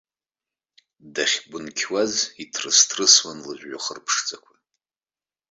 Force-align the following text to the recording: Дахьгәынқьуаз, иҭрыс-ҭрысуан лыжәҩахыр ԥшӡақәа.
Дахьгәынқьуаз, 1.13 2.13
иҭрыс-ҭрысуан 2.41 3.37
лыжәҩахыр 3.47 3.99
ԥшӡақәа. 4.05 4.55